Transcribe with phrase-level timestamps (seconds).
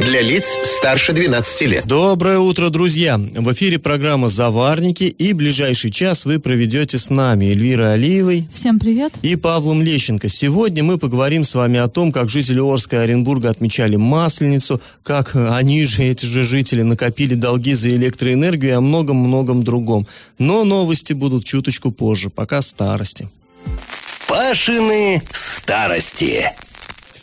[0.00, 1.86] Для лиц старше 12 лет.
[1.86, 3.18] Доброе утро, друзья!
[3.18, 9.12] В эфире программа «Заварники» и ближайший час вы проведете с нами Эльвирой Алиевой Всем привет.
[9.20, 10.30] и Павлом Лещенко.
[10.30, 15.36] Сегодня мы поговорим с вами о том, как жители Орска и Оренбурга отмечали Масленицу, как
[15.36, 20.06] они же, эти же жители, накопили долги за электроэнергию и о многом-многом другом.
[20.38, 23.28] Но новости будут чуточку позже, пока старости.
[24.26, 26.50] Пашины старости.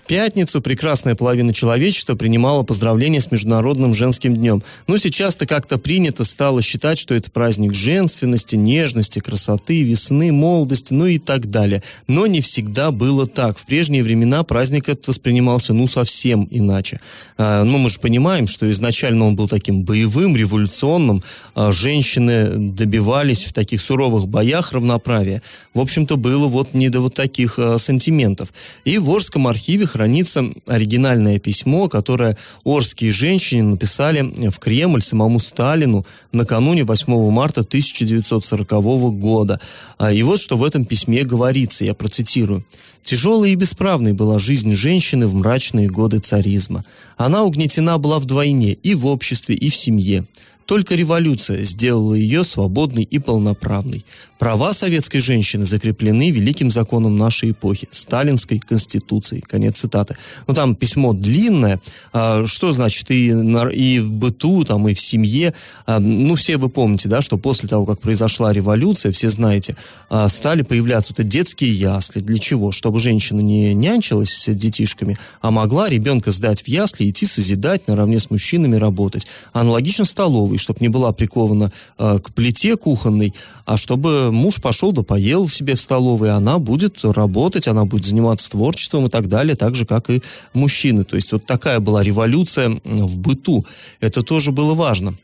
[0.08, 4.64] Пятницу прекрасная половина человечества принимала поздравления с Международным женским днем.
[4.88, 11.08] Но сейчас-то как-то принято стало считать, что это праздник женственности, нежности, красоты, весны, молодости, ну
[11.08, 11.84] и так далее.
[12.08, 13.58] Но не всегда было так.
[13.58, 17.02] В прежние времена праздник этот воспринимался ну совсем иначе.
[17.38, 21.22] А, ну мы же понимаем, что изначально он был таким боевым, революционным.
[21.54, 25.42] А, женщины добивались в таких суровых боях равноправия.
[25.74, 28.54] В общем-то было вот не до вот таких а, сантиментов.
[28.86, 36.06] И в Орском архиве хранится оригинальное письмо, которое орские женщины написали в Кремль самому Сталину
[36.32, 38.70] накануне 8 марта 1940
[39.18, 39.60] года.
[39.98, 42.64] А, И вот что в этом письме говорится, я процитирую.
[43.02, 46.84] «Тяжелой и бесправной была жизнь женщины в мрачные годы царизма.
[47.16, 50.26] Она угнетена была вдвойне и в обществе, и в семье.
[50.68, 54.06] Только революция сделала ее свободной и полноправной.
[54.38, 59.42] Права советской женщины закреплены великим законом нашей эпохи, Сталинской Конституцией.
[59.42, 60.18] Конец цитаты.
[60.46, 61.82] Ну, там письмо длинное.
[62.12, 65.54] А, что значит и, и в быту, там, и в семье?
[65.86, 69.78] А, ну, все вы помните, да, что после того, как произошла революция, все знаете,
[70.10, 72.20] а, стали появляться вот эти детские ясли.
[72.20, 72.74] Для чего?
[72.74, 78.20] Чтобы женщина не нянчилась с детишками, а могла ребенка сдать в ясли идти созидать наравне
[78.20, 79.28] с мужчинами работать.
[79.54, 83.34] Аналогично столовой, чтобы не была прикована э, к плите кухонной,
[83.66, 88.52] а чтобы муж пошел да поел себе в столовой, она будет работать, она будет заниматься
[88.52, 90.22] творчеством и так далее, так же, как и
[90.54, 91.04] мужчины.
[91.04, 93.66] То есть вот такая была революция в быту.
[94.00, 95.16] Это тоже было важно.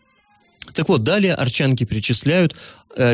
[0.74, 2.56] Так вот, далее арчанки перечисляют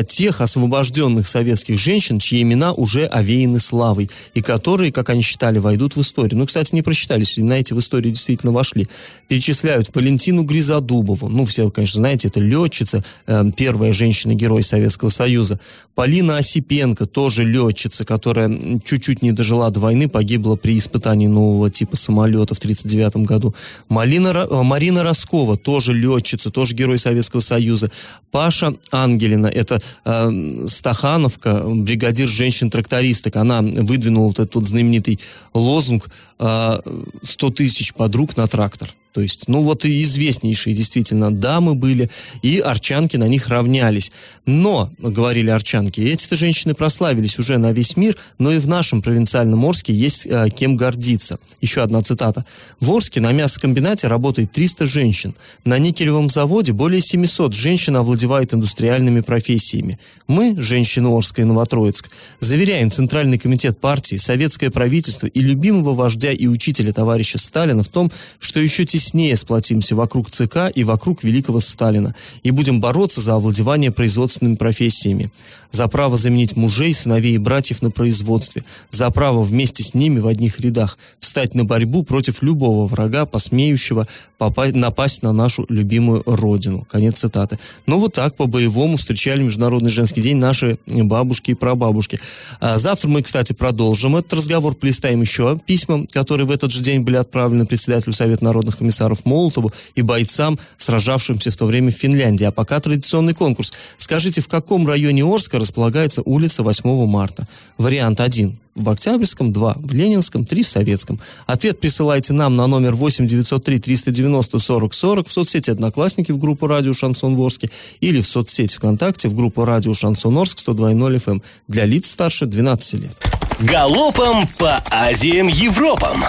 [0.06, 5.96] тех освобожденных советских женщин, чьи имена уже овеяны славой, и которые, как они считали, войдут
[5.96, 6.38] в историю.
[6.38, 8.86] Ну, кстати, не просчитались, имена эти в историю действительно вошли.
[9.28, 15.60] Перечисляют Валентину Гризодубову, ну, все, конечно, знаете, это летчица, э, первая женщина-герой Советского Союза.
[15.94, 21.96] Полина Осипенко, тоже летчица, которая чуть-чуть не дожила до войны, погибла при испытании нового типа
[21.96, 23.54] самолета в 1939 году.
[23.88, 27.90] Малина, э, Марина Роскова, тоже летчица, тоже герой Советского Союза.
[28.30, 33.36] Паша Ангелина, это э, Стахановка, бригадир женщин-трактористок.
[33.36, 35.20] Она выдвинула вот этот вот знаменитый
[35.54, 36.08] лозунг
[36.38, 38.88] э, «100 тысяч подруг на трактор».
[39.12, 42.10] То есть, ну вот и известнейшие действительно дамы были,
[42.42, 44.12] и арчанки на них равнялись.
[44.46, 49.64] Но, говорили арчанки, эти-то женщины прославились уже на весь мир, но и в нашем провинциальном
[49.64, 51.38] Орске есть э, кем гордиться.
[51.60, 52.44] Еще одна цитата.
[52.78, 55.34] В Орске на мясокомбинате работает 300 женщин.
[55.64, 59.98] На никелевом заводе более 700 женщин овладевают индустриальными профессиями.
[60.28, 66.46] Мы, женщины Орска и Новотроицк, заверяем Центральный комитет партии, советское правительство и любимого вождя и
[66.46, 72.14] учителя товарища Сталина в том, что еще теснее сплотимся вокруг ЦК и вокруг великого Сталина
[72.42, 75.32] и будем бороться за овладевание производственными профессиями,
[75.70, 80.26] за право заменить мужей, сыновей и братьев на производстве, за право вместе с ними в
[80.26, 84.06] одних рядах встать на борьбу против любого врага, посмеющего
[84.36, 86.86] попасть, напасть на нашу любимую родину.
[86.90, 87.58] Конец цитаты.
[87.86, 92.20] Ну вот так по-боевому встречали Международный женский день наши бабушки и прабабушки.
[92.60, 97.00] А завтра мы, кстати, продолжим этот разговор, полистаем еще письма, которые в этот же день
[97.00, 98.89] были отправлены председателю Совета народных комиссаров
[99.24, 102.44] Молотову и бойцам, сражавшимся в то время в Финляндии.
[102.44, 103.72] А пока традиционный конкурс.
[103.96, 107.46] Скажите, в каком районе Орска располагается улица 8 марта?
[107.78, 111.20] Вариант 1 в Октябрьском, 2 в Ленинском, 3 в Советском.
[111.46, 116.66] Ответ присылайте нам на номер 8 903 390 40 40 в соцсети «Одноклассники» в группу
[116.66, 117.70] «Радио Шансон Ворске»
[118.00, 122.46] или в соцсети ВКонтакте в группу «Радио Шансон Орск» 102.0 FM эм для лиц старше
[122.46, 123.16] 12 лет.
[123.60, 126.24] Галопом по Азиям Европам.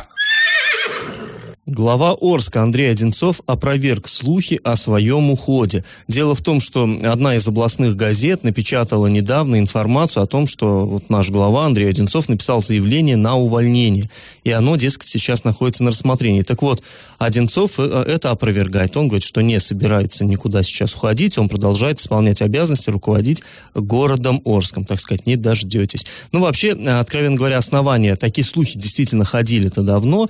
[1.68, 5.86] Глава Орска Андрей Одинцов опроверг слухи о своем уходе.
[6.08, 11.12] Дело в том, что одна из областных газет напечатала недавно информацию о том, что вот
[11.12, 14.10] наш глава Андрей Одинцов написал заявление на увольнение.
[14.44, 16.42] И оно, дескать, сейчас находится на рассмотрении.
[16.42, 16.82] Так вот,
[17.20, 18.98] Одинцов э, это опровергает.
[18.98, 21.38] Он говорит, что не собирается никуда сейчас уходить.
[21.38, 23.44] Он продолжает исполнять обязанности руководить
[23.76, 24.84] городом Орском.
[24.84, 26.08] Так сказать, не дождетесь.
[26.32, 30.28] Ну, вообще, откровенно говоря, основания, такие слухи действительно ходили-то давно.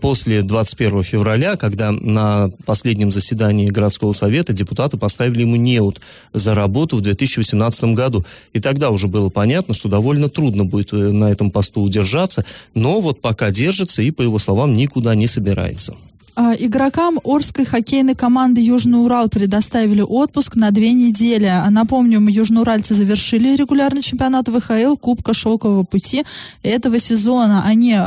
[0.00, 6.00] После 21 21 февраля, когда на последнем заседании городского совета депутаты поставили ему неуд
[6.32, 8.24] за работу в 2018 году.
[8.52, 13.00] И тогда уже было понятно, что довольно трудно будет э, на этом посту удержаться, но
[13.00, 15.94] вот пока держится и, по его словам, никуда не собирается.
[16.34, 21.44] А, игрокам Орской хоккейной команды Южный Урал предоставили отпуск на две недели.
[21.44, 26.24] А, напомню, южноуральцы завершили регулярный чемпионат ВХЛ Кубка Шелкового пути
[26.62, 27.64] этого сезона.
[27.66, 27.98] Они э,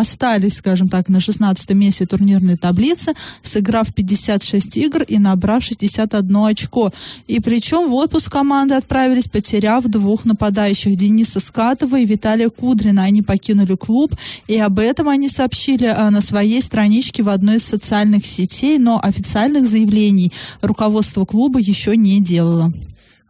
[0.00, 6.92] остались, скажем так, на 16 месте турнирной таблицы, сыграв 56 игр и набрав 61 очко.
[7.26, 13.02] И причем в отпуск команды отправились, потеряв двух нападающих Дениса Скатова и Виталия Кудрина.
[13.02, 14.14] Они покинули клуб,
[14.46, 19.00] и об этом они сообщили э, на своей страничке в одной из социальных сетей, но
[19.02, 20.30] официальных заявлений
[20.60, 22.72] руководство клуба еще не делало.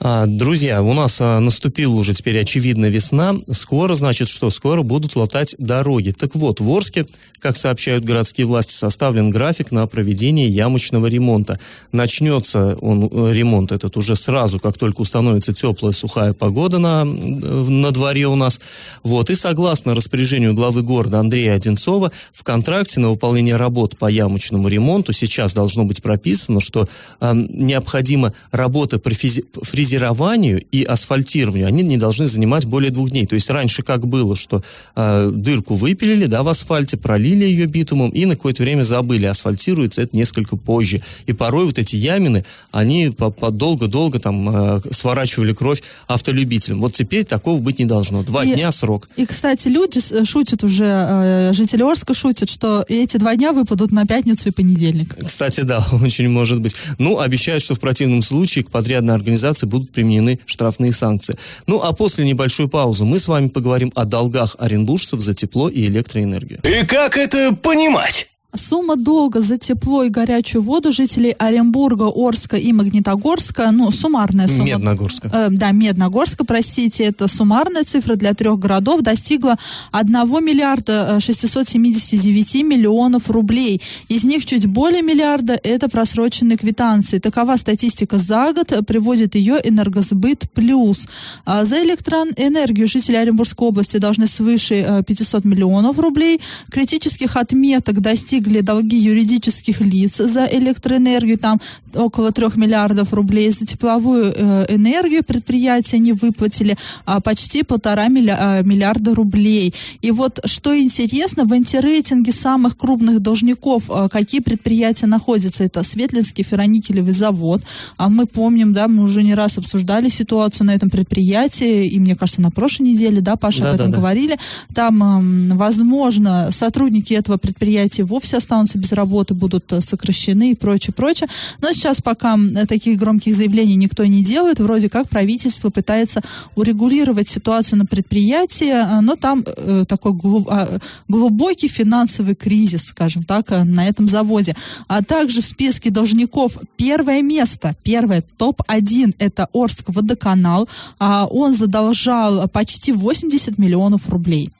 [0.04, 3.36] А, друзья, у нас а, наступила уже теперь очевидно весна.
[3.52, 4.50] Скоро, значит, что?
[4.50, 6.10] Скоро будут латать дороги.
[6.10, 7.06] Так вот, в Орске,
[7.38, 11.60] как сообщают городские власти, составлен график на проведение ямочного ремонта.
[11.92, 17.92] Начнется он, э, ремонт этот уже сразу, как только установится теплая сухая погода на, на
[17.92, 18.58] дворе у нас.
[19.04, 19.30] Вот.
[19.30, 25.12] И согласно распоряжению главы города Андрея Одинцова, в контракте на выполнение работ по ямочному ремонту
[25.12, 26.88] сейчас должно быть прописано, что
[27.20, 33.26] э, необходимо работы по фрезерованию фрезерованию и асфальтированию они не должны занимать более двух дней.
[33.26, 34.62] То есть раньше как было, что
[34.96, 39.26] э, дырку выпилили, да, в асфальте, пролили ее битумом и на какое-то время забыли.
[39.26, 41.02] Асфальтируется это несколько позже.
[41.26, 46.80] И порой вот эти ямины, они по, по долго-долго там э, сворачивали кровь автолюбителям.
[46.80, 48.22] Вот теперь такого быть не должно.
[48.22, 49.08] Два и, дня срок.
[49.16, 54.06] И, кстати, люди шутят уже, э, жители Орска шутят, что эти два дня выпадут на
[54.06, 55.16] пятницу и понедельник.
[55.22, 56.74] Кстати, да, очень может быть.
[56.98, 61.36] Ну, обещают, что в противном случае к подрядной организации будут будут применены штрафные санкции.
[61.66, 65.86] Ну а после небольшой паузы мы с вами поговорим о долгах оренбуржцев за тепло и
[65.86, 66.60] электроэнергию.
[66.62, 68.28] И как это понимать?
[68.54, 74.64] Сумма долга за тепло и горячую воду жителей Оренбурга, Орска и Магнитогорска, ну, суммарная сумма...
[74.66, 75.30] Медногорска.
[75.32, 79.56] Э, да, Медногорска, простите, это суммарная цифра для трех городов достигла
[79.92, 80.12] 1
[80.44, 83.80] миллиарда 679 э, миллионов рублей.
[84.08, 87.20] Из них чуть более миллиарда– это просроченные квитанции.
[87.20, 91.08] Такова статистика за год, приводит ее Энергосбыт Плюс.
[91.46, 96.38] А за электроэнергию жители Оренбургской области должны свыше 500 э, миллионов рублей.
[96.70, 101.60] Критических отметок достиг достигли долги юридических лиц за электроэнергию, там
[101.94, 108.62] около 3 миллиардов рублей, за тепловую э, энергию предприятия не выплатили а почти полтора э,
[108.64, 109.74] миллиарда рублей.
[110.02, 115.64] И вот что интересно, в антирейтинге самых крупных должников э, какие предприятия находятся?
[115.64, 117.62] Это Светлинский ферроникелевый завод.
[117.96, 122.16] А мы помним, да, мы уже не раз обсуждали ситуацию на этом предприятии, и мне
[122.16, 123.98] кажется, на прошлой неделе, да, Паша, да, об этом да, да.
[123.98, 124.38] говорили.
[124.74, 130.54] Там, э, возможно, сотрудники этого предприятия вовсе все останутся без работы, будут э, сокращены и
[130.54, 131.28] прочее, прочее.
[131.60, 136.22] Но сейчас пока таких громких заявлений никто не делает, вроде как правительство пытается
[136.56, 140.12] урегулировать ситуацию на предприятии, э, но там э, такой
[140.48, 144.56] а, глубокий финансовый кризис, скажем так, на этом заводе.
[144.88, 150.66] А также в списке должников первое место, первое, топ-1, это Орск водоканал.
[150.98, 154.50] А он задолжал почти 80 миллионов рублей.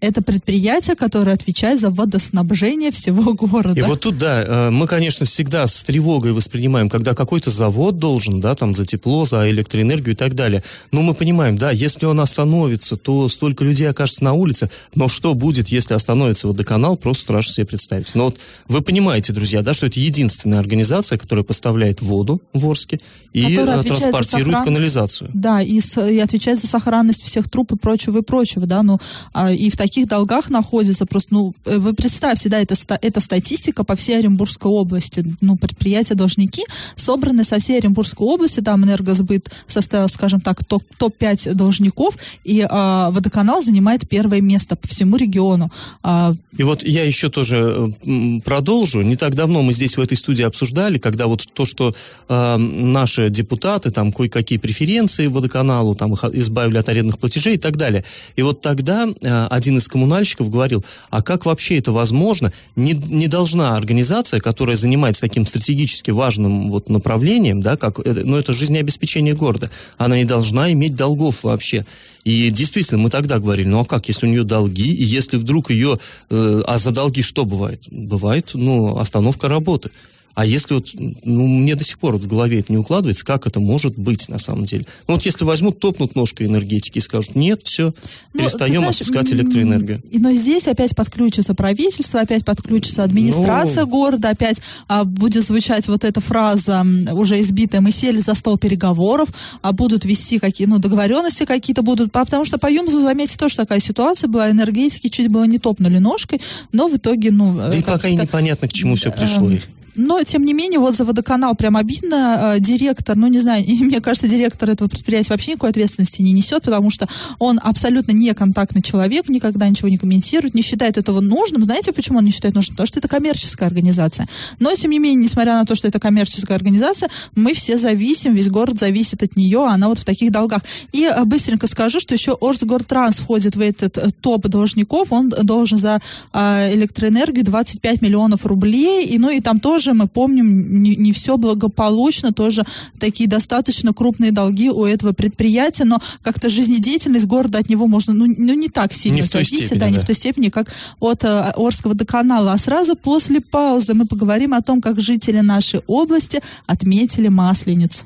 [0.00, 3.78] Это предприятие, которое отвечает за водоснабжение всего города.
[3.78, 8.40] И вот тут, да, э, мы, конечно, всегда с тревогой воспринимаем, когда какой-то завод должен,
[8.40, 10.62] да, там, за тепло, за электроэнергию и так далее.
[10.92, 14.68] Но мы понимаем, да, если он остановится, то столько людей окажется на улице.
[14.94, 18.14] Но что будет, если остановится водоканал, просто страшно себе представить.
[18.14, 18.38] Но вот
[18.68, 23.00] вы понимаете, друзья, да, что это единственная организация, которая поставляет воду в Орске
[23.32, 25.30] и э, транспортирует канализацию.
[25.32, 28.98] Да, и, и отвечает за сохранность всех труб и прочего, и прочего, да, ну,
[29.32, 33.84] а, и в таких долгах находится просто, ну, э, вы представьте, да, это, это статистика
[33.84, 36.64] по всей Оренбургской области, ну, предприятия-должники
[36.96, 43.10] собраны со всей Оренбургской области, там энергосбыт составил, скажем так, топ, топ-5 должников, и а,
[43.10, 45.70] водоканал занимает первое место по всему региону.
[46.02, 46.34] А...
[46.56, 49.02] И вот я еще тоже э, продолжу.
[49.02, 51.94] Не так давно мы здесь в этой студии обсуждали, когда вот то, что
[52.28, 57.76] э, наши депутаты там кое-какие преференции водоканалу, там их избавили от арендных платежей и так
[57.76, 58.04] далее.
[58.36, 62.52] И вот тогда э, один из коммунальщиков говорил, а как вообще это возможно?
[62.76, 68.52] Не, не должна организация, которая занимается таким стратегически важным вот направлением, да, как, ну, это
[68.52, 71.86] жизнеобеспечение города, она не должна иметь долгов вообще.
[72.24, 75.70] И действительно, мы тогда говорили, ну а как, если у нее долги, и если вдруг
[75.70, 75.98] ее...
[76.30, 77.82] Э, а за долги что бывает?
[77.90, 79.90] Бывает, ну, остановка работы.
[80.34, 83.46] А если вот, ну, мне до сих пор вот в голове это не укладывается, как
[83.46, 84.84] это может быть на самом деле?
[85.06, 87.94] Ну, вот если возьмут, топнут ножкой энергетики и скажут, нет, все,
[88.32, 90.02] ну, перестаем знаешь, отпускать электроэнергию.
[90.12, 93.90] Но здесь опять подключится правительство, опять подключится администрация ну...
[93.90, 99.28] города, опять а, будет звучать вот эта фраза, уже избитая, мы сели за стол переговоров,
[99.62, 103.78] а будут вести какие, ну, договоренности какие-то будут, потому что по Юмзу, заметьте, тоже такая
[103.78, 106.40] ситуация была, энергетики чуть было не топнули ножкой,
[106.72, 107.56] но в итоге, ну...
[107.56, 109.48] Да и пока и непонятно, к чему все пришло.
[109.96, 112.54] Но, тем не менее, вот за водоканал прям обидно.
[112.56, 116.64] Э, директор, ну, не знаю, мне кажется, директор этого предприятия вообще никакой ответственности не несет,
[116.64, 117.08] потому что
[117.38, 121.64] он абсолютно не контактный человек, никогда ничего не комментирует, не считает этого нужным.
[121.64, 122.74] Знаете, почему он не считает нужным?
[122.74, 124.28] Потому что это коммерческая организация.
[124.58, 128.48] Но, тем не менее, несмотря на то, что это коммерческая организация, мы все зависим, весь
[128.48, 130.62] город зависит от нее, а она вот в таких долгах.
[130.92, 135.78] И э, быстренько скажу, что еще Орсгортранс входит в этот э, топ должников, он должен
[135.78, 136.00] за
[136.32, 141.36] электроэнергию 25 миллионов рублей, и ну и там тоже тоже мы помним, не, не все
[141.36, 142.64] благополучно, тоже
[142.98, 148.26] такие достаточно крупные долги у этого предприятия, но как-то жизнедеятельность города от него можно, ну,
[148.26, 151.24] ну не так сильно не зависит, степени, да, да, не в той степени, как от
[151.24, 152.52] э, Орского доканала.
[152.52, 158.04] А сразу после паузы мы поговорим о том, как жители нашей области отметили Масленицу.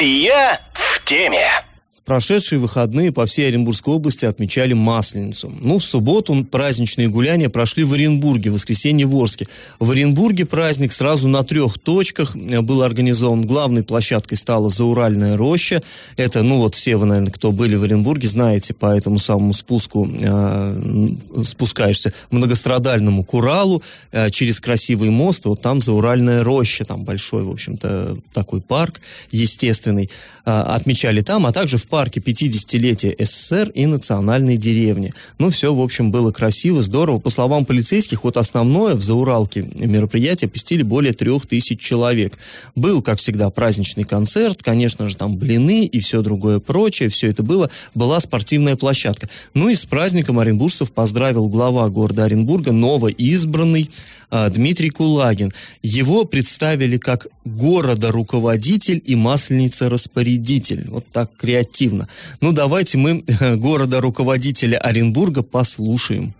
[0.00, 1.67] Я в теме
[2.08, 5.52] прошедшие выходные по всей Оренбургской области отмечали Масленицу.
[5.60, 9.46] Ну, в субботу праздничные гуляния прошли в Оренбурге, в воскресенье в Орске.
[9.78, 13.42] В Оренбурге праздник сразу на трех точках э, был организован.
[13.42, 15.82] Главной площадкой стала Зауральная роща.
[16.16, 20.08] Это, ну вот все вы, наверное, кто были в Оренбурге, знаете, по этому самому спуску
[20.10, 21.10] э,
[21.44, 25.44] спускаешься многострадальному Куралу э, через красивый мост.
[25.44, 30.08] Вот там Зауральная роща, там большой, в общем-то, такой парк естественный.
[30.46, 35.12] Э, отмечали там, а также в парке парке 50-летия СССР и национальной деревни.
[35.40, 37.18] Ну, все, в общем, было красиво, здорово.
[37.18, 42.38] По словам полицейских, вот основное в Зауралке мероприятие посетили более трех тысяч человек.
[42.76, 47.42] Был, как всегда, праздничный концерт, конечно же, там блины и все другое прочее, все это
[47.42, 47.68] было.
[47.96, 49.28] Была спортивная площадка.
[49.54, 53.90] Ну и с праздником оренбуржцев поздравил глава города Оренбурга, новоизбранный
[54.30, 55.52] а, Дмитрий Кулагин.
[55.82, 57.26] Его представили как
[57.56, 60.86] города-руководитель и масленица-распорядитель.
[60.88, 62.08] Вот так креативно.
[62.40, 63.24] Ну, давайте мы
[63.56, 66.34] города-руководителя Оренбурга послушаем.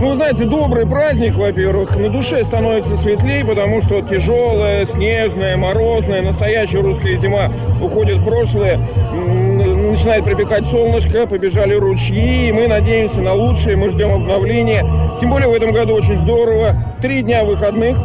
[0.00, 1.96] Ну, знаете, добрый праздник, во-первых.
[1.96, 7.52] На душе становится светлее, потому что тяжелая, снежная, морозная, настоящая русская зима
[7.82, 8.78] уходит в прошлое.
[8.78, 15.18] Начинает припекать солнышко, побежали ручьи, и мы надеемся на лучшее, мы ждем обновления.
[15.20, 16.96] Тем более в этом году очень здорово.
[17.02, 17.98] Три дня выходных,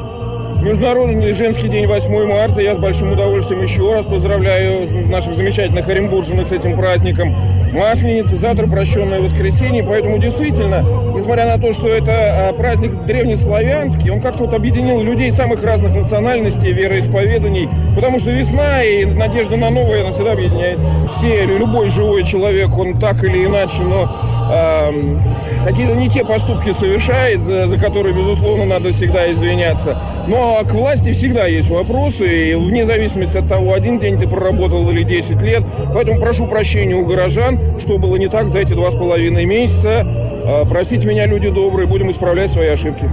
[0.61, 2.61] Международный женский день 8 марта.
[2.61, 7.35] Я с большим удовольствием еще раз поздравляю наших замечательных оренбурженок с этим праздником.
[7.73, 9.83] Масленица, завтра прощенное воскресенье.
[9.83, 15.31] Поэтому действительно, несмотря на то, что это а, праздник древнеславянский, он как-то вот объединил людей
[15.31, 17.67] самых разных национальностей, вероисповеданий.
[17.95, 20.79] Потому что весна и надежда на новое, она всегда объединяет
[21.17, 21.45] все.
[21.45, 24.09] Любой живой человек, он так или иначе, но
[24.51, 25.17] э,
[25.65, 29.97] какие-то не те поступки совершает, за, за которые, безусловно, надо всегда извиняться.
[30.27, 34.89] Но к власти всегда есть вопросы, и вне зависимости от того, один день ты проработал
[34.89, 35.63] или 10 лет.
[35.93, 40.03] Поэтому прошу прощения у горожан, что было не так за эти два с половиной месяца.
[40.45, 43.09] А, простите меня, люди добрые, будем исправлять свои ошибки.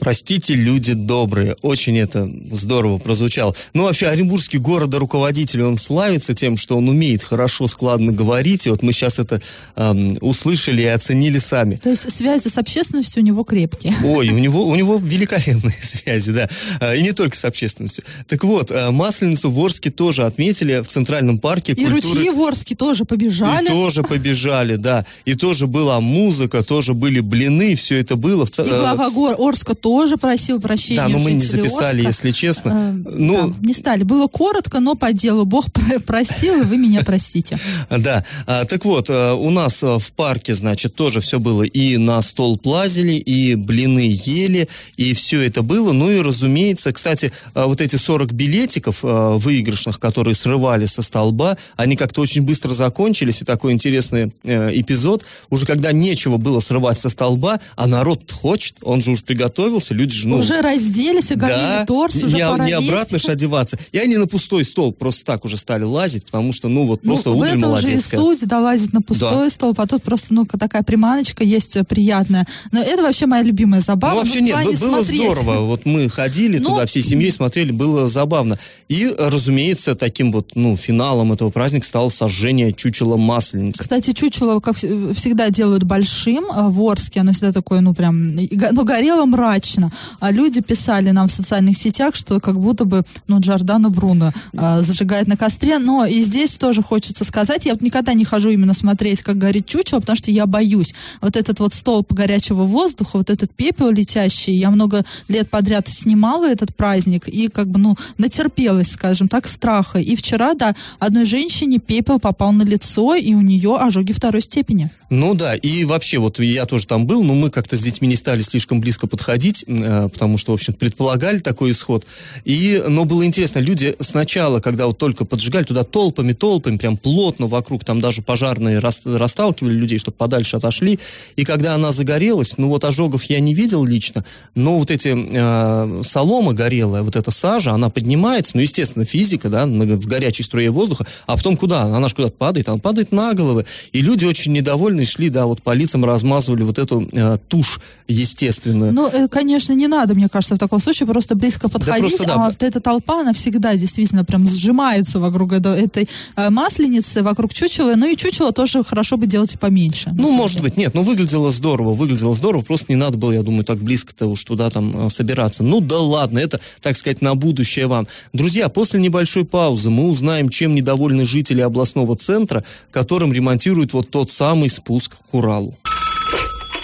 [0.00, 1.56] Простите, люди добрые.
[1.60, 3.54] Очень это здорово прозвучало.
[3.74, 8.66] Ну, вообще, Оренбургский городоруководитель, он славится тем, что он умеет хорошо, складно говорить.
[8.66, 9.42] И вот мы сейчас это
[9.76, 11.76] эм, услышали и оценили сами.
[11.76, 13.94] То есть связи с общественностью у него крепкие.
[14.02, 16.48] Ой, у него, у него великолепные связи, да.
[16.80, 18.02] А, и не только с общественностью.
[18.26, 22.18] Так вот, э, Масленицу в Орске тоже отметили в Центральном парке И культуры.
[22.20, 23.66] ручьи в Орске тоже побежали.
[23.66, 25.04] И тоже побежали, да.
[25.26, 28.46] И тоже была музыка, тоже были блины, все это было.
[28.46, 31.02] И глава гор Орска тоже тоже просил прощения.
[31.02, 32.08] Да, но мы не записали, Оска.
[32.08, 32.70] если честно.
[32.70, 34.04] Э, ну, да, не стали.
[34.04, 35.44] Было коротко, но по делу.
[35.44, 35.66] Бог
[36.06, 37.58] простил, и вы меня простите.
[37.90, 38.24] Да.
[38.46, 41.64] А, так вот, э, у нас э, в парке, значит, тоже все было.
[41.64, 45.92] И на стол плазили, и блины ели, и все это было.
[45.92, 51.96] Ну и, разумеется, кстати, э, вот эти 40 билетиков выигрышных, которые срывали со столба, они
[51.96, 53.42] как-то очень быстро закончились.
[53.42, 55.24] И такой интересный эпизод.
[55.50, 59.94] Уже когда нечего было срывать со столба, а народ хочет, он же уж приготовился открылся,
[59.94, 60.36] люди же, ну...
[60.38, 63.26] Уже разделись, оголили да, торс, уже не, пора не обратно есть.
[63.26, 63.78] ж одеваться.
[63.92, 67.12] И они на пустой стол просто так уже стали лазить, потому что, ну, вот Ну,
[67.12, 70.34] просто в удаль этом же и суть, да, лазить на пустой стол, а тут просто,
[70.34, 72.46] ну, такая приманочка есть э, приятная.
[72.72, 74.14] Но это вообще моя любимая забава.
[74.14, 75.20] Ну, вообще в нет, было смотреть.
[75.22, 75.60] здорово.
[75.66, 78.58] Вот мы ходили Ну, туда всей семьей, смотрели, было забавно.
[78.88, 83.82] И, разумеется, таким вот, ну, финалом этого праздника стало сожжение чучела масленицы.
[83.82, 87.20] Кстати, чучело, как вс- всегда, делают большим э, в Орске.
[87.20, 89.24] Оно всегда такое, ну, прям, ну, горело
[89.70, 89.90] мрачно.
[90.20, 94.82] А люди писали нам в социальных сетях, что как будто бы, ну, Джордана Бруно э,
[94.82, 95.78] зажигает на костре.
[95.78, 99.66] Но и здесь тоже хочется сказать, я вот никогда не хожу именно смотреть, как горит
[99.66, 100.94] чучело, потому что я боюсь.
[101.20, 106.48] Вот этот вот столб горячего воздуха, вот этот пепел летящий, я много лет подряд снимала
[106.48, 109.98] этот праздник и как бы, ну, натерпелась, скажем так, страха.
[109.98, 114.90] И вчера, да, одной женщине пепел попал на лицо, и у нее ожоги второй степени.
[115.10, 118.16] Ну да, и вообще, вот я тоже там был, но мы как-то с детьми не
[118.16, 122.06] стали слишком близко подходить, э, потому что, в общем, предполагали такой исход.
[122.44, 127.46] И, но было интересно, люди сначала, когда вот только поджигали, туда толпами, толпами, прям плотно
[127.46, 130.98] вокруг, там даже пожарные рас- расталкивали людей, чтобы подальше отошли.
[131.36, 134.24] И когда она загорелась, ну вот ожогов я не видел лично,
[134.54, 139.66] но вот эти э, солома горелая, вот эта сажа, она поднимается, ну, естественно, физика, да,
[139.66, 141.82] в горячей струе воздуха, а потом куда?
[141.82, 143.64] Она же куда-то падает, она падает на головы.
[143.92, 148.92] И люди очень недовольны шли, да, вот по лицам размазывали вот эту э, тушь естественную.
[148.92, 152.34] Ну, э, конечно, не надо, мне кажется, в таком случае просто близко подходить, просто да.
[152.34, 157.94] а вот эта толпа, она всегда действительно прям сжимается вокруг этой, э, масленицы, вокруг чучела.
[157.96, 160.10] Ну и чучело тоже хорошо бы делать и поменьше.
[160.12, 163.64] Ну, может быть, нет, ну выглядело здорово, выглядело здорово, просто не надо было, я думаю,
[163.64, 165.64] так близко-то уж туда там э, собираться.
[165.64, 168.06] Ну да ладно, это, так сказать, на будущее вам.
[168.32, 174.30] Друзья, после небольшой паузы мы узнаем, чем недовольны жители областного центра, которым ремонтируют вот тот
[174.30, 175.76] самый спуск к Уралу.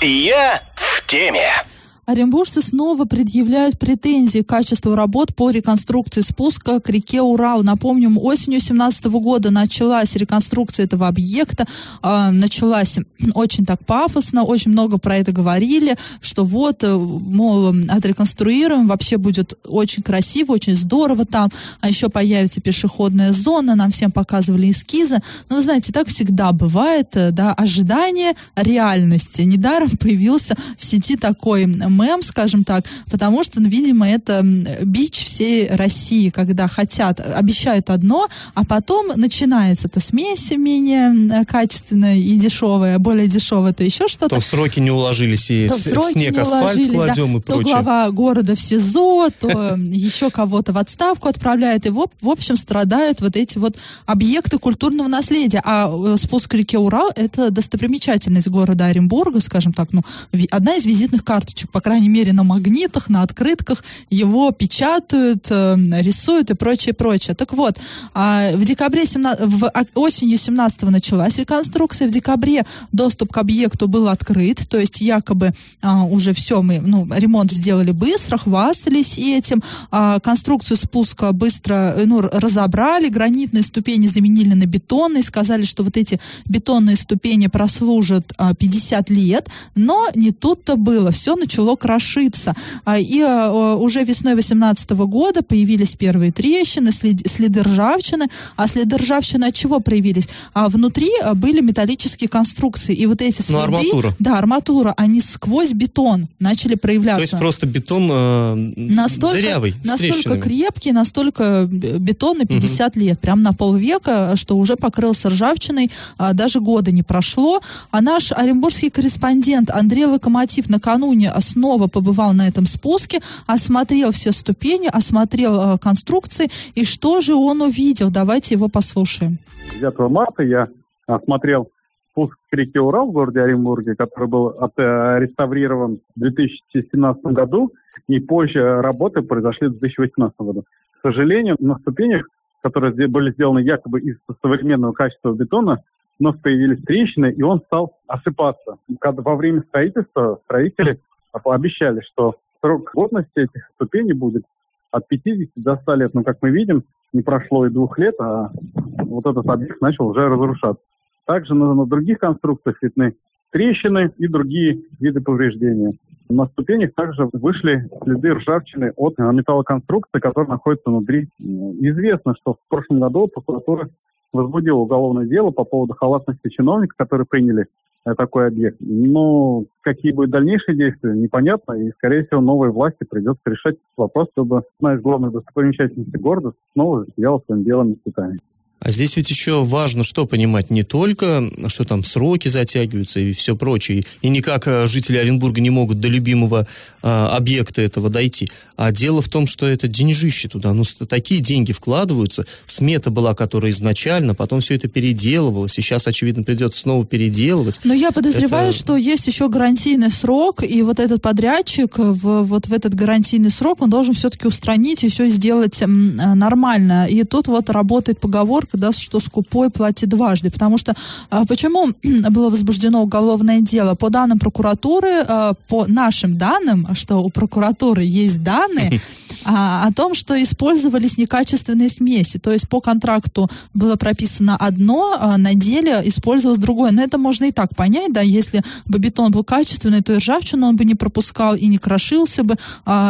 [0.02, 1.64] Я в теме.
[2.06, 7.64] Оренбуржцы снова предъявляют претензии к качеству работ по реконструкции спуска к реке Урал.
[7.64, 11.66] Напомним, осенью 2017 года началась реконструкция этого объекта.
[12.04, 13.00] Э, началась
[13.34, 19.54] очень так пафосно, очень много про это говорили, что вот, э, мол, отреконструируем, вообще будет
[19.66, 25.18] очень красиво, очень здорово там, а еще появится пешеходная зона, нам всем показывали эскизы.
[25.48, 29.42] Но вы знаете, так всегда бывает, э, да, ожидание реальности.
[29.42, 31.66] Недаром появился в сети такой
[32.02, 38.28] мем, скажем так, потому что, ну, видимо, это бич всей России, когда хотят, обещают одно,
[38.54, 44.36] а потом начинается то смесь менее качественная и дешевая, более дешевая, то еще что-то.
[44.36, 47.06] То сроки не уложились, и То сроки снег, не асфальт уложились, да.
[47.06, 47.72] кладем и то прочее.
[47.72, 51.86] глава города в СИЗО, то еще кого-то в отставку отправляет.
[51.86, 55.62] И в, об- в общем страдают вот эти вот объекты культурного наследия.
[55.64, 60.02] А э, спуск к реке Урал— это достопримечательность города Оренбурга, скажем так, ну,
[60.50, 66.50] одна из визитных карточек, по крайней мере, на магнитах, на открытках его печатают, э, рисуют
[66.50, 67.36] и прочее, прочее.
[67.36, 67.78] Так вот,
[68.12, 74.08] а, в декабре 17, в осенью 17 началась реконструкция, в декабре доступ к объекту был
[74.08, 80.18] открыт, то есть якобы а, уже все мы, ну, ремонт сделали быстро, хвастались этим, а,
[80.18, 86.18] конструкцию спуска быстро, э, ну, разобрали, гранитные ступени заменили на бетонные, сказали, что вот эти
[86.46, 92.54] бетонные ступени прослужат а, 50 лет, но не тут-то было, все начало крошиться.
[92.84, 98.96] А, И а, уже весной 18 года появились первые трещины, след- следы ржавчины, а следы
[98.96, 100.28] ржавчины от чего проявились?
[100.54, 103.62] А внутри а, были металлические конструкции, и вот эти Ну, следы...
[103.62, 104.14] арматура.
[104.18, 107.16] Да, арматура, они сквозь бетон начали проявляться.
[107.18, 113.42] То есть просто бетон э, настолько, дырявый, настолько крепкий, настолько б- бетонный, 50 лет, прям
[113.42, 117.60] на полвека, что уже покрылся ржавчиной, а, даже года не прошло.
[117.90, 124.88] А наш оренбургский корреспондент Андрей Локомотив накануне снова побывал на этом спуске, осмотрел все ступени,
[124.92, 128.10] осмотрел а, конструкции, и что же он увидел?
[128.10, 129.38] Давайте его послушаем.
[129.80, 130.68] 9 марта я
[131.06, 131.68] осмотрел
[132.10, 137.72] спуск к реке Урал в городе Оренбурге, который был отреставрирован в 2017 году,
[138.08, 140.64] и позже работы произошли в 2018 году.
[140.98, 142.26] К сожалению, на ступенях,
[142.62, 145.82] которые были сделаны якобы из современного качества бетона,
[146.18, 148.78] нас появились трещины, и он стал осыпаться.
[149.00, 150.98] Когда во время строительства строители
[151.38, 154.44] пообещали, что срок годности этих ступеней будет
[154.90, 156.14] от 50 до 100 лет.
[156.14, 158.50] Но, как мы видим, не прошло и двух лет, а
[158.98, 160.82] вот этот объект начал уже разрушаться.
[161.26, 163.14] Также на, на других конструкциях видны
[163.50, 165.94] трещины и другие виды повреждения.
[166.28, 171.28] На ступенях также вышли следы ржавчины от э, металлоконструкции, которая находится внутри.
[171.38, 173.88] Известно, что в прошлом году прокуратура
[174.32, 177.66] возбудила уголовное дело по поводу халатности чиновников, которые приняли
[178.14, 178.76] такой объект.
[178.80, 181.72] Но какие будут дальнейшие действия, непонятно.
[181.72, 187.04] И, скорее всего, новой власти придется решать вопрос, чтобы одна из главных достопримечательностей города снова
[187.04, 188.38] засияла своим белыми цветами.
[188.78, 193.56] А здесь ведь еще важно что понимать, не только, что там сроки затягиваются и все
[193.56, 196.66] прочее, и никак э, жители Оренбурга не могут до любимого
[197.02, 201.70] а, объекта этого дойти, а дело в том, что это деньжище туда, ну, такие деньги
[201.70, 207.80] вкладываются, смета была, которая изначально, потом все это переделывалось, и сейчас, очевидно, придется снова переделывать.
[207.84, 208.78] Но я подозреваю, это...
[208.78, 213.82] что есть еще гарантийный срок, и вот этот подрядчик в, вот в этот гарантийный срок,
[213.82, 217.06] он должен все-таки устранить и все сделать э, нормально.
[217.08, 220.50] И тут вот работает поговорка, да, что скупой платит дважды.
[220.50, 220.94] Потому что
[221.30, 221.88] а, почему
[222.30, 223.94] было возбуждено уголовное дело?
[223.94, 229.00] По данным прокуратуры, а, по нашим данным, что у прокуратуры есть данные,
[229.44, 232.38] а, о том, что использовались некачественные смеси.
[232.38, 236.92] То есть по контракту было прописано одно, а на деле использовалось другое.
[236.92, 240.68] Но это можно и так понять, да, если бы бетон был качественный, то и ржавчину
[240.68, 242.56] он бы не пропускал и не крошился бы.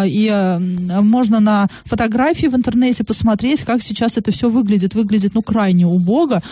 [0.05, 0.59] И
[1.03, 4.95] можно на фотографии в интернете посмотреть, как сейчас это все выглядит.
[4.95, 6.43] Выглядит, ну, крайне убого.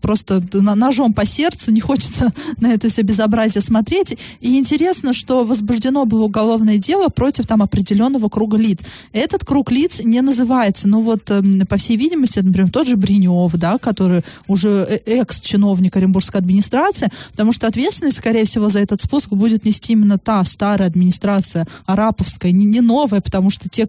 [0.00, 4.16] Просто ножом по сердцу не хочется на это все безобразие смотреть.
[4.40, 8.80] И интересно, что возбуждено было уголовное дело против там определенного круга лиц.
[9.12, 13.52] Этот круг лиц не называется, ну вот, эм, по всей видимости, например, тот же Бринев,
[13.54, 19.30] да, который уже э, экс-чиновник Оренбургской администрации, потому что ответственность, скорее всего, за этот спуск
[19.30, 23.88] будет нести именно та старая администрация араповская, не, не новая, потому что те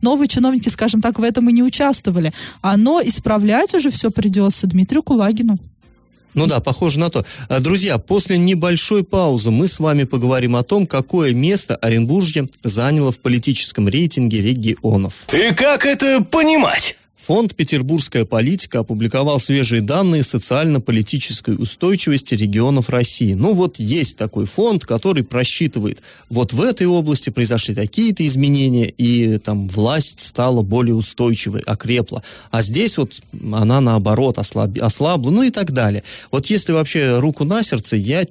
[0.00, 2.32] новые чиновники, скажем так, в этом и не участвовали.
[2.76, 3.00] Но
[3.40, 5.58] исправлять уже все придется Дмитрию Кулагину.
[6.34, 7.24] Ну да, похоже на то.
[7.48, 13.10] А, друзья, после небольшой паузы мы с вами поговорим о том, какое место Оренбуржье заняло
[13.10, 15.26] в политическом рейтинге регионов.
[15.32, 16.96] И как это понимать?
[17.26, 23.34] Фонд «Петербургская политика» опубликовал свежие данные социально-политической устойчивости регионов России.
[23.34, 29.36] Ну вот есть такой фонд, который просчитывает, вот в этой области произошли такие-то изменения, и
[29.36, 32.22] там власть стала более устойчивой, окрепла.
[32.50, 33.20] А здесь вот
[33.52, 36.02] она наоборот ослаб, ослабла, ну и так далее.
[36.32, 38.24] Вот если вообще руку на сердце, я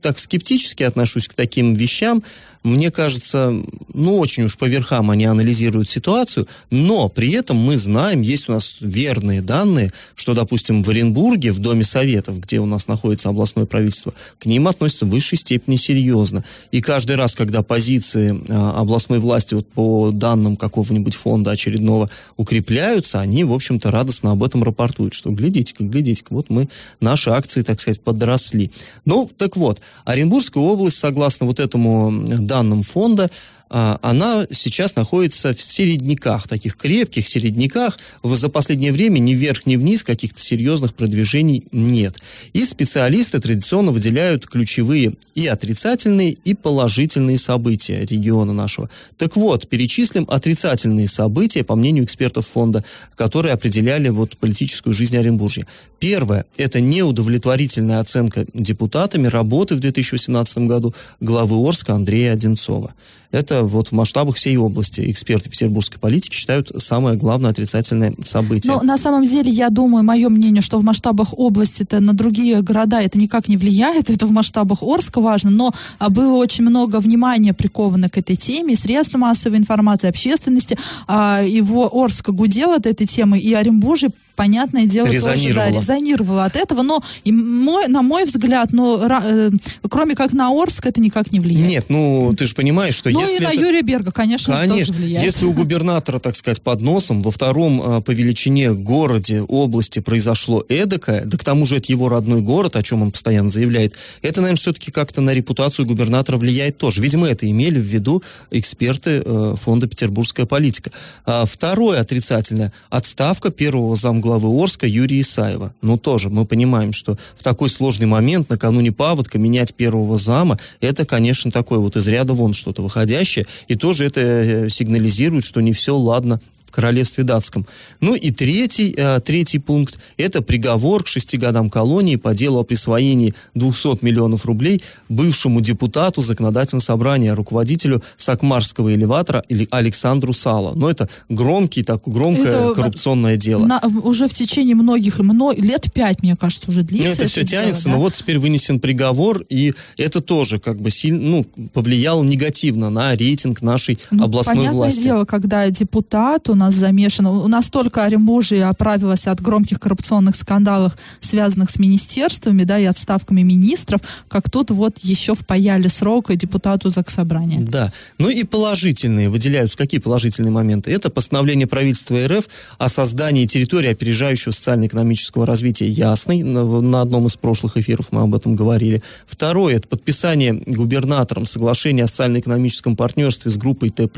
[0.00, 2.22] так скептически отношусь к таким вещам,
[2.62, 3.52] мне кажется,
[3.94, 8.52] ну, очень уж по верхам они анализируют ситуацию, но при этом мы знаем, есть у
[8.52, 13.66] нас верные данные, что, допустим, в Оренбурге, в Доме Советов, где у нас находится областное
[13.66, 16.44] правительство, к ним относятся в высшей степени серьезно.
[16.70, 23.20] И каждый раз, когда позиции а, областной власти вот по данным какого-нибудь фонда очередного укрепляются,
[23.20, 26.68] они, в общем-то, радостно об этом рапортуют, что глядите-ка, глядите-ка, вот мы,
[27.00, 28.70] наши акции, так сказать, подросли.
[29.04, 33.30] Ну, так вот, Оренбургская область, согласно вот этому данным фонда,
[33.68, 37.98] она сейчас находится в середняках, таких крепких середняках.
[38.22, 42.18] За последнее время ни вверх, ни вниз каких-то серьезных продвижений нет.
[42.52, 48.90] И специалисты традиционно выделяют ключевые и отрицательные, и положительные события региона нашего.
[49.16, 52.84] Так вот, перечислим отрицательные события, по мнению экспертов фонда,
[53.16, 55.66] которые определяли вот политическую жизнь Оренбуржья.
[55.98, 62.94] Первое– это неудовлетворительная оценка депутатами работы в 2018 году главы Орска Андрея Одинцова.
[63.30, 68.72] Это вот в масштабах всей области эксперты петербургской политики считают самое главное отрицательное событие.
[68.72, 73.02] Но на самом деле, я думаю, мое мнение, что в масштабах области-то на другие города
[73.02, 77.52] это никак не влияет, это в масштабах Орска важно, но а, было очень много внимания
[77.52, 83.38] приковано к этой теме, средств массовой информации, общественности, а, его Орска гудел от этой темы,
[83.38, 88.72] и Оренбуржье понятное дело, тоже да, резонировало от этого, но и мой, на мой взгляд,
[88.72, 89.50] ну, э,
[89.90, 91.68] кроме как на Орск, это никак не влияет.
[91.68, 93.42] Нет, ну, ты же понимаешь, что ну, если...
[93.44, 95.24] Ну, и на Юрия Берга, конечно, конечно тоже влияет.
[95.24, 100.64] Если у губернатора, так сказать, под носом во втором э, по величине городе, области произошло
[100.68, 104.40] эдакое, да к тому же это его родной город, о чем он постоянно заявляет, это,
[104.40, 107.02] наверное, все-таки как-то на репутацию губернатора влияет тоже.
[107.02, 108.22] Видимо, это имели в виду
[108.52, 110.92] эксперты э, фонда «Петербургская политика».
[111.26, 115.74] А второе отрицательное– отставка первого замглавы Орска Юрия Исаева.
[115.82, 121.06] Ну, тоже мы понимаем, что в такой сложный момент, накануне паводка, менять первого зама, это,
[121.06, 125.72] конечно, такое вот из ряда вон что-то выходящее, и тоже это э, сигнализирует, что не
[125.72, 127.66] все ладно в королевстве датском.
[128.00, 132.62] Ну и третий, э, третий пункт– это приговор к шести годам колонии по делу о
[132.62, 140.74] присвоении 200 миллионов рублей бывшему депутату законодательного собрания, руководителю Сакмарского элеватора Александру Сало.
[140.74, 143.64] Но это громкий, так, громкое это коррупционное дело.
[143.64, 147.08] На, уже в течение многих мно, лет пять, мне кажется, уже длится.
[147.08, 147.90] Ну, это, это все дело, тянется, да?
[147.92, 153.16] но вот теперь вынесен приговор, и это тоже как бы сильно, ну, повлияло негативно на
[153.16, 155.02] рейтинг нашей ну, областной понятное власти.
[155.02, 157.30] дело, когда депутату нас замешано.
[157.30, 163.42] У нас только Оренбуржье оправилось от громких коррупционных скандалов, связанных с министерствами, да, и отставками
[163.42, 167.60] министров, как тут вот еще впаяли срок депутату Заксобрания.
[167.60, 167.92] Да.
[168.18, 169.78] Ну и положительные выделяются.
[169.78, 170.90] Какие положительные моменты?
[170.90, 176.42] Это постановление правительства РФ о создании территории опережающего социально-экономического развития Ясной.
[176.42, 179.02] На, на одном из прошлых эфиров мы об этом говорили.
[179.26, 184.08] Второе, это подписание губернатором соглашения о социально-экономическом партнерстве с группой Т+.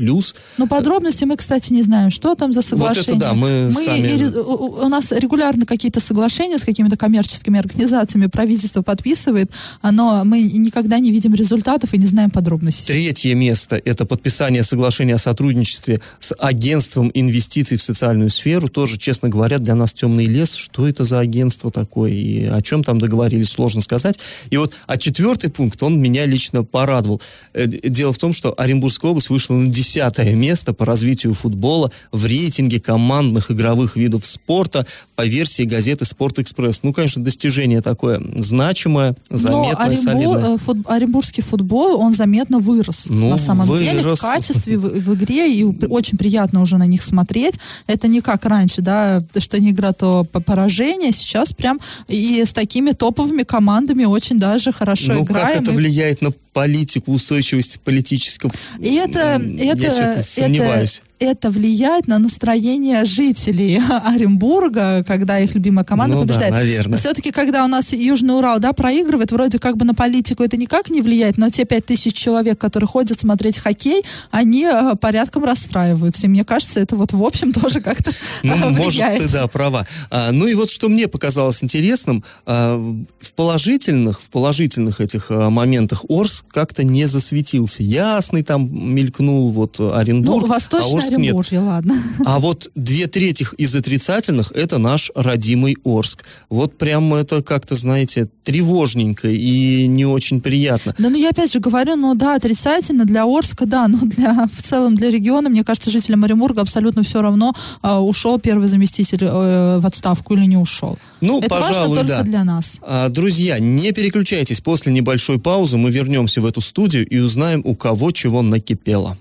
[0.57, 3.13] Ну, подробности мы, кстати, не знаем, что там за соглашение.
[3.13, 4.07] Вот это да, мы, мы сами...
[4.07, 9.51] и, у, у нас регулярно какие-то соглашения с какими-то коммерческими организациями правительство подписывает,
[9.83, 12.93] но мы никогда не видим результатов и не знаем подробностей.
[12.93, 18.67] Третье место– это подписание соглашения о сотрудничестве с агентством инвестиций в социальную сферу.
[18.67, 20.55] Тоже, честно говоря, для нас темный лес.
[20.55, 24.19] Что это за агентство такое и о чем там договорились, сложно сказать.
[24.49, 27.21] И вот, а четвертый пункт, он меня лично порадовал.
[27.53, 32.20] Э, дело в том, что Оренбургская область вышла на десятое место по развитию футбола в
[32.25, 36.81] рейтинге командных игровых видов спорта по версии газеты «Спорт-экспресс».
[36.83, 40.55] Ну, конечно, достижение такое значимое, заметное, Но Оренбур, солидное.
[40.55, 43.81] э, фут, оренбургский футбол, он заметно вырос Ну, на самом вырос.
[43.83, 47.55] деле в качестве, в, в игре, и очень приятно уже на них смотреть.
[47.87, 51.11] Это не как раньше, да, что не игра, то по- поражение.
[51.11, 55.53] Сейчас прям и с такими топовыми командами очень даже хорошо ну, играем.
[55.53, 58.51] как это и- влияет на политику, устойчивость политического?
[58.79, 61.01] И это, М, это, Я что-то сомневаюсь.
[61.21, 66.51] Это, влияет на настроение жителей Оренбурга, когда их любимая команда Ну да, побеждает.
[66.51, 66.97] наверное.
[66.97, 70.89] Все-таки, когда у нас Южный Урал да, проигрывает, вроде как бы на политику это никак
[70.89, 76.25] не влияет, но те пять тысяч человек, которые ходят смотреть хоккей, они э, порядком расстраиваются.
[76.25, 79.21] И мне кажется, это вот в общем тоже как-то Ну, э, может, влияет.
[79.21, 79.85] ты, да, права.
[80.09, 82.77] А, ну и вот что мне показалось интересным, а,
[83.19, 87.83] в положительных, в положительных этих а, моментах Орск как-то не засветился.
[87.83, 91.29] Ясный там мелькнул, вот Ну, Оренбург, а Восточное Орск нет.
[91.29, 91.95] Оренбуржье, ладно.
[92.25, 96.23] А вот две трети из отрицательных это наш родимый Орск.
[96.49, 100.95] Вот прям это как-то, знаете, тревожненько и не очень приятно.
[100.97, 104.61] Да, ну я опять же говорю, ну да, отрицательно для Орска, да, но для в
[104.61, 109.79] целом для региона, мне кажется, жителям Оренбурга абсолютно все равно, а, ушел первый заместитель э,
[109.79, 110.97] в отставку или не ушел.
[111.21, 112.23] Ну, Это пожалуй, важно только да.
[112.23, 112.79] для нас.
[112.81, 114.61] А, Друзья, не переключайтесь.
[114.61, 119.17] После небольшой паузы мы вернемся в эту студию и узнаем, у кого чего накипело.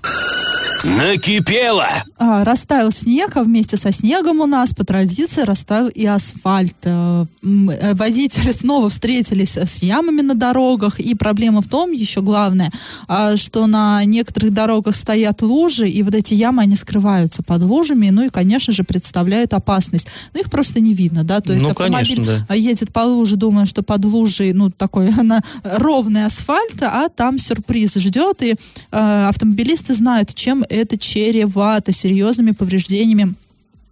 [0.84, 1.86] Накипело!
[2.16, 6.76] А, растаял снег, а вместе со снегом у нас по традиции растаял и асфальт.
[6.84, 12.70] Э, э, Водители снова встретились с ямами на дорогах, и проблема в том, еще главное,
[13.08, 18.08] а, что на некоторых дорогах стоят лужи, и вот эти ямы, они скрываются под лужами,
[18.08, 20.08] ну и, конечно же, представляют опасность.
[20.32, 22.54] Ну, их просто не видно, да, то есть Ну, автомобиль конечно, да.
[22.54, 27.94] едет по луже, думая, что под лужей, ну, такой на, ровный асфальт, а там сюрприз
[27.96, 28.54] ждет, и
[28.92, 33.34] э, автомобилисты знают, чем это чревато, серьезными повреждениями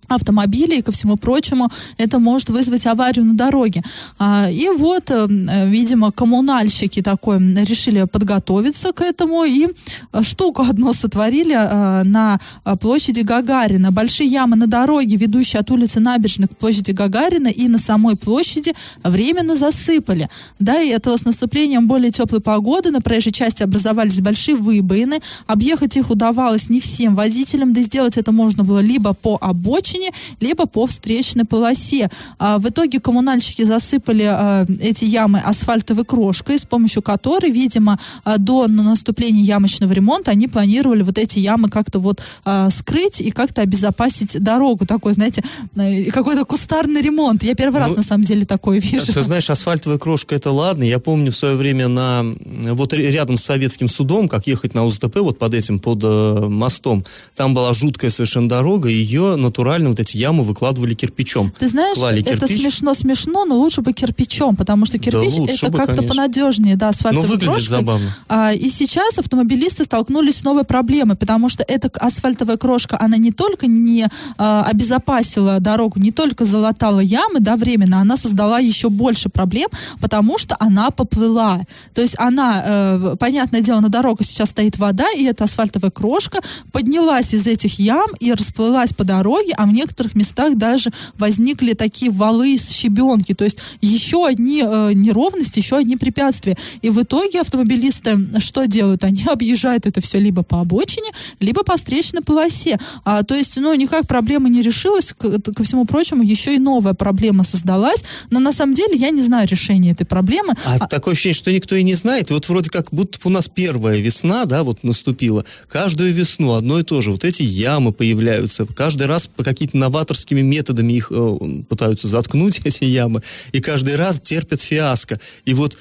[0.09, 3.83] автомобилей и ко всему прочему это может вызвать аварию на дороге.
[4.19, 5.27] А, и вот, э,
[5.69, 9.69] видимо, коммунальщики такой решили подготовиться к этому и
[10.13, 12.41] э, штуку одну сотворили э, на
[12.81, 13.93] площади Гагарина.
[13.93, 18.75] Большие ямы на дороге, ведущие от улицы Набережной к площади Гагарина и на самой площади
[19.05, 20.29] временно засыпали.
[20.59, 25.21] Да, и этого с наступлением более теплой погоды на проезжей части образовались большие выбоины.
[25.47, 29.98] Объехать их удавалось не всем водителям, да сделать это можно было либо по обочине,
[30.41, 32.11] либо по встречной полосе.
[32.39, 38.39] А, в итоге коммунальщики засыпали а, эти ямы асфальтовой крошкой, с помощью которой, видимо, а,
[38.39, 43.63] до наступления ямочного ремонта они планировали вот эти ямы как-то вот а, скрыть и как-то
[43.63, 44.87] обезопасить дорогу.
[44.87, 45.43] Такой, знаете,
[45.77, 47.43] э, какой-то кустарный ремонт.
[47.43, 49.13] Я первый раз Ну, на самом деле такое вижу.
[49.13, 50.83] Ты знаешь, асфальтовая крошка это ладно.
[50.85, 52.25] Я помню в свое время на
[52.73, 56.47] вот р- рядом с советским судом, как ехать на УЗТП, вот под этим, под э,
[56.49, 57.05] мостом,
[57.37, 61.53] там была жуткая совершенно дорога, ее натурально вот эти ямы выкладывали кирпичом.
[61.59, 66.03] Ты знаешь, Клали это смешно-смешно, но лучше бы кирпичом, потому что кирпич лучше это как-то
[66.03, 67.79] понадежнее, да, Но асфальтовой выглядит крошкой.
[67.79, 68.17] забавно.
[68.29, 73.33] А, и сейчас автомобилисты столкнулись с новой проблемой, потому что эта асфальтовая крошка, она не
[73.33, 79.29] только не а, обезопасила дорогу, не только залатала ямы, да, временно, она создала еще больше
[79.29, 79.69] проблем,
[80.01, 81.61] потому что она поплыла.
[81.95, 86.41] То есть она, э, понятное дело, на дорогах сейчас стоит вода, и эта асфальтовая крошка
[86.73, 92.11] поднялась из этих ям и расплылась по дороге, а мне некоторых местах даже возникли такие
[92.11, 93.35] валы из щебенки.
[93.35, 96.57] То есть еще одни э, неровности, еще одни препятствия.
[96.83, 99.05] И в итоге автомобилисты что делают?
[99.05, 101.11] Они объезжают это все либо по обочине,
[101.41, 102.79] либо по встречной полосе.
[103.05, 105.13] А, то есть, ну, никак проблема не решилась.
[105.13, 108.03] К, ко всему прочему, еще и новая проблема создалась.
[108.31, 110.55] Но на самом деле я не знаю решения этой проблемы.
[110.65, 112.31] А, а такое ощущение, что никто и не знает.
[112.31, 115.45] Вот вроде как будто у нас первая весна, да, вот наступила.
[115.69, 117.11] Каждую весну одно и то же.
[117.11, 118.67] Вот эти ямы появляются.
[118.67, 123.23] Каждый раз по какими-то новаторскими методами их э, пытаются заткнуть, эти ямы.
[123.53, 125.19] И каждый раз терпят фиаско.
[125.45, 125.77] И вот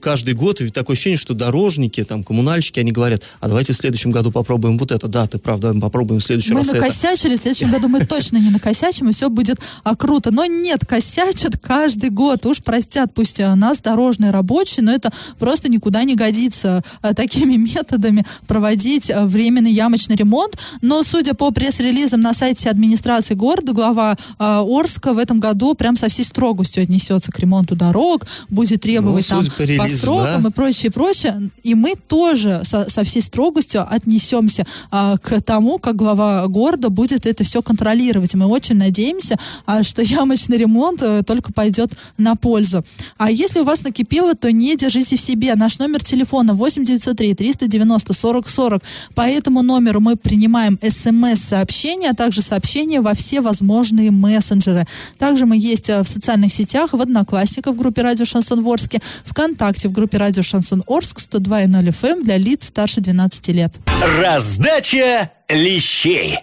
[0.00, 4.10] каждый год, ведь такое ощущение, что дорожники, там, коммунальщики, они говорят, а давайте в следующем
[4.10, 5.08] году попробуем вот это.
[5.08, 7.40] Да, ты правда, мы попробуем в следующий мы раз накосячили, это.
[7.40, 10.30] в следующем году мы точно не накосячим, и все будет а, круто.
[10.30, 12.46] Но нет, косячат каждый год.
[12.46, 17.56] Уж простят пусть а, нас, дорожные рабочие, но это просто никуда не годится а, такими
[17.56, 20.58] методами проводить а, временный ямочный ремонт.
[20.82, 25.96] Но, судя по пресс-релизам на сайте администрации города, глава а, Орска в этом году прям
[25.96, 30.48] со всей строгостью отнесется к ремонту дорог, будет требовать ну, там релизу, по срокам да?
[30.48, 31.50] и прочее, прочее.
[31.62, 37.26] И мы тоже со, со всей строгостью отнесемся а, к тому, как глава города будет
[37.26, 38.34] это все контролировать.
[38.34, 42.84] Мы очень надеемся, а, что ямочный ремонт а, только пойдет на пользу.
[43.18, 45.54] А если у вас накипело, то не держите в себе.
[45.54, 48.82] Наш номер телефона 8 903 390 40 40.
[49.14, 54.86] По этому номеру мы принимаем смс-сообщения, а также сообщения во все возможные мессенджеры.
[55.18, 59.55] Также мы есть э, в социальных сетях, в Одноклассниках, в группе Радио Шансон Ворске, ВКонтакте,
[59.56, 63.72] ВКонтакте в группе радио Шансон Орск 102.0 FM эм для лиц старше 12 лет.
[64.20, 66.38] Раздача лещей.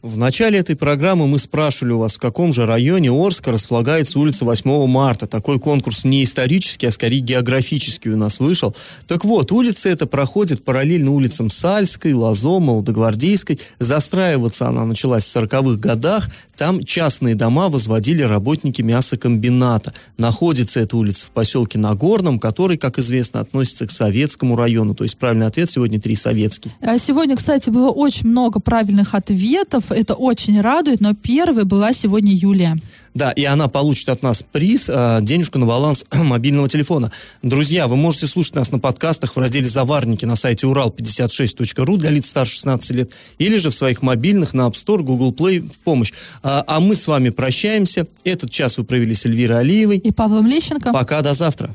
[0.00, 4.44] В начале этой программы мы спрашивали у вас, в каком же районе Орска располагается улица
[4.44, 5.26] 8 марта.
[5.26, 8.76] Такой конкурс не исторический, а скорее географический у нас вышел.
[9.08, 13.58] Так вот, улица эта проходит параллельно улицам Сальской, Лазо, Молодогвардейской.
[13.80, 16.28] Застраиваться она началась в 40-х годах.
[16.56, 19.92] Там частные дома возводили работники мясокомбината.
[20.16, 24.94] Находится эта улица в поселке Нагорном, который, как известно, относится к советскому району.
[24.94, 26.70] То есть правильный ответ сегодня три советский.
[26.82, 32.32] А сегодня, кстати, было очень много правильных ответов это очень радует, но первой была сегодня
[32.32, 32.76] Юлия.
[33.14, 37.10] Да, и она получит от нас приз, э, денежку на баланс мобильного телефона.
[37.42, 42.28] Друзья, вы можете слушать нас на подкастах в разделе «Заварники» на сайте урал56.ру для лиц
[42.28, 46.12] старше 16 лет, или же в своих мобильных на App Store, Google Play в помощь.
[46.42, 48.06] А, а мы с вами прощаемся.
[48.24, 49.98] Этот час вы провели с Эльвирой Алиевой.
[49.98, 50.92] И Павлом Лещенко.
[50.92, 51.74] Пока, до завтра.